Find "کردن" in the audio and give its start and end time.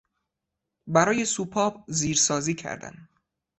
2.55-3.09